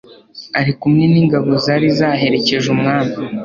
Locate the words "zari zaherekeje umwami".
1.65-3.13